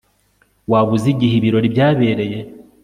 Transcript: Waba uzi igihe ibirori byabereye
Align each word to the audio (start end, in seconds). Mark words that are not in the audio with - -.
Waba 0.71 0.91
uzi 0.95 1.07
igihe 1.13 1.33
ibirori 1.37 1.73
byabereye 1.73 2.39